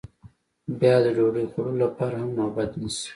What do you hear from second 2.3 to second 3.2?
نوبت نیسي